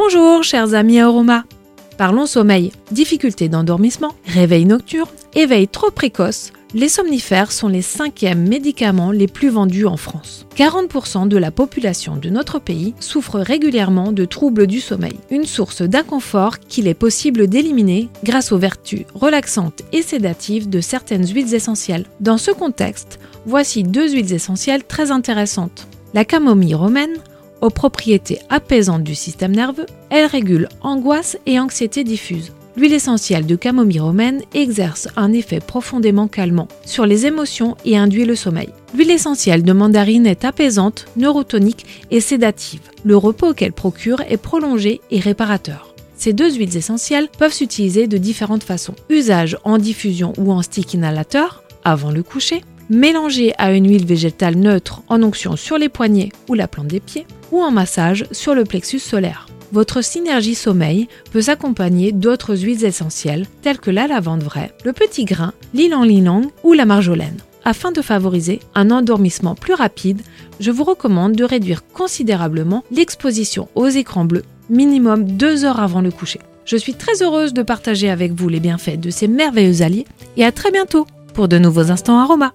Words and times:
Bonjour 0.00 0.44
chers 0.44 0.74
amis 0.74 1.00
Aroma. 1.00 1.42
Parlons 1.96 2.26
sommeil, 2.26 2.70
difficulté 2.92 3.48
d'endormissement, 3.48 4.14
réveil 4.26 4.64
nocturne, 4.64 5.10
éveil 5.34 5.66
trop 5.66 5.90
précoce. 5.90 6.52
Les 6.72 6.88
somnifères 6.88 7.50
sont 7.50 7.66
les 7.66 7.82
cinquièmes 7.82 8.48
médicaments 8.48 9.10
les 9.10 9.26
plus 9.26 9.48
vendus 9.48 9.86
en 9.86 9.96
France. 9.96 10.46
40% 10.56 11.26
de 11.26 11.36
la 11.36 11.50
population 11.50 12.14
de 12.14 12.30
notre 12.30 12.60
pays 12.60 12.94
souffre 13.00 13.40
régulièrement 13.40 14.12
de 14.12 14.24
troubles 14.24 14.68
du 14.68 14.80
sommeil, 14.80 15.18
une 15.30 15.46
source 15.46 15.82
d'inconfort 15.82 16.60
qu'il 16.60 16.86
est 16.86 16.94
possible 16.94 17.48
d'éliminer 17.48 18.08
grâce 18.22 18.52
aux 18.52 18.58
vertus 18.58 19.04
relaxantes 19.16 19.82
et 19.92 20.02
sédatives 20.02 20.70
de 20.70 20.80
certaines 20.80 21.26
huiles 21.26 21.54
essentielles. 21.54 22.06
Dans 22.20 22.38
ce 22.38 22.52
contexte, 22.52 23.18
voici 23.46 23.82
deux 23.82 24.12
huiles 24.12 24.32
essentielles 24.32 24.84
très 24.84 25.10
intéressantes. 25.10 25.88
La 26.14 26.24
camomille 26.24 26.76
romaine, 26.76 27.18
aux 27.60 27.70
propriétés 27.70 28.38
apaisantes 28.48 29.02
du 29.02 29.14
système 29.14 29.54
nerveux, 29.54 29.86
elle 30.10 30.26
régule 30.26 30.68
angoisse 30.80 31.38
et 31.46 31.58
anxiété 31.58 32.04
diffuse. 32.04 32.52
L'huile 32.76 32.92
essentielle 32.92 33.44
de 33.44 33.56
camomille 33.56 33.98
romaine 33.98 34.42
exerce 34.54 35.08
un 35.16 35.32
effet 35.32 35.58
profondément 35.58 36.28
calmant 36.28 36.68
sur 36.84 37.06
les 37.06 37.26
émotions 37.26 37.76
et 37.84 37.96
induit 37.96 38.24
le 38.24 38.36
sommeil. 38.36 38.68
L'huile 38.94 39.10
essentielle 39.10 39.64
de 39.64 39.72
mandarine 39.72 40.28
est 40.28 40.44
apaisante, 40.44 41.06
neurotonique 41.16 41.86
et 42.12 42.20
sédative. 42.20 42.80
Le 43.04 43.16
repos 43.16 43.52
qu'elle 43.52 43.72
procure 43.72 44.20
est 44.28 44.36
prolongé 44.36 45.00
et 45.10 45.18
réparateur. 45.18 45.92
Ces 46.14 46.32
deux 46.32 46.52
huiles 46.52 46.76
essentielles 46.76 47.28
peuvent 47.36 47.52
s'utiliser 47.52 48.06
de 48.06 48.16
différentes 48.16 48.62
façons. 48.62 48.94
Usage 49.08 49.58
en 49.64 49.78
diffusion 49.78 50.32
ou 50.38 50.52
en 50.52 50.62
stick 50.62 50.94
inhalateur, 50.94 51.64
avant 51.84 52.12
le 52.12 52.22
coucher, 52.22 52.62
mélangé 52.90 53.54
à 53.58 53.72
une 53.72 53.88
huile 53.88 54.06
végétale 54.06 54.56
neutre 54.56 55.02
en 55.08 55.22
onction 55.22 55.56
sur 55.56 55.78
les 55.78 55.88
poignets 55.88 56.30
ou 56.48 56.54
la 56.54 56.68
plante 56.68 56.86
des 56.86 57.00
pieds, 57.00 57.26
ou 57.50 57.62
en 57.62 57.70
massage 57.70 58.26
sur 58.32 58.54
le 58.54 58.64
plexus 58.64 58.98
solaire. 58.98 59.46
Votre 59.72 60.02
synergie 60.02 60.54
sommeil 60.54 61.08
peut 61.30 61.42
s'accompagner 61.42 62.12
d'autres 62.12 62.56
huiles 62.56 62.84
essentielles 62.84 63.46
telles 63.62 63.78
que 63.78 63.90
la 63.90 64.06
lavande 64.06 64.42
vraie, 64.42 64.72
le 64.84 64.92
petit 64.92 65.24
grain, 65.24 65.52
l'ilang-lilang 65.74 66.50
ou 66.64 66.72
la 66.72 66.86
marjolaine. 66.86 67.36
Afin 67.64 67.92
de 67.92 68.00
favoriser 68.00 68.60
un 68.74 68.90
endormissement 68.90 69.54
plus 69.54 69.74
rapide, 69.74 70.22
je 70.58 70.70
vous 70.70 70.84
recommande 70.84 71.34
de 71.34 71.44
réduire 71.44 71.86
considérablement 71.86 72.82
l'exposition 72.90 73.68
aux 73.74 73.88
écrans 73.88 74.24
bleus, 74.24 74.44
minimum 74.70 75.24
2 75.24 75.64
heures 75.64 75.80
avant 75.80 76.00
le 76.00 76.10
coucher. 76.10 76.40
Je 76.64 76.76
suis 76.76 76.94
très 76.94 77.22
heureuse 77.22 77.52
de 77.52 77.62
partager 77.62 78.08
avec 78.08 78.32
vous 78.32 78.48
les 78.48 78.60
bienfaits 78.60 79.00
de 79.00 79.10
ces 79.10 79.28
merveilleux 79.28 79.82
alliés 79.82 80.06
et 80.36 80.44
à 80.44 80.52
très 80.52 80.70
bientôt 80.70 81.06
pour 81.34 81.48
de 81.48 81.58
nouveaux 81.58 81.90
instants 81.90 82.18
aromas. 82.18 82.52